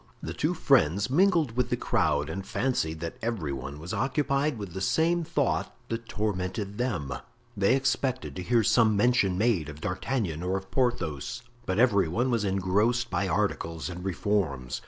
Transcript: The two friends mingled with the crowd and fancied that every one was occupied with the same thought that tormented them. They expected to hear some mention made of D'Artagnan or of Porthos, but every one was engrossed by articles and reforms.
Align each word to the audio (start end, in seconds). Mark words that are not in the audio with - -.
The 0.23 0.33
two 0.33 0.55
friends 0.55 1.11
mingled 1.11 1.55
with 1.55 1.69
the 1.69 1.77
crowd 1.77 2.27
and 2.27 2.43
fancied 2.43 3.01
that 3.01 3.17
every 3.21 3.53
one 3.53 3.77
was 3.77 3.93
occupied 3.93 4.57
with 4.57 4.73
the 4.73 4.81
same 4.81 5.23
thought 5.23 5.75
that 5.89 6.09
tormented 6.09 6.79
them. 6.79 7.13
They 7.55 7.75
expected 7.75 8.35
to 8.35 8.41
hear 8.41 8.63
some 8.63 8.97
mention 8.97 9.37
made 9.37 9.69
of 9.69 9.79
D'Artagnan 9.81 10.41
or 10.41 10.57
of 10.57 10.71
Porthos, 10.71 11.43
but 11.67 11.77
every 11.77 12.07
one 12.07 12.31
was 12.31 12.43
engrossed 12.43 13.11
by 13.11 13.27
articles 13.27 13.89
and 13.89 14.03
reforms. 14.03 14.79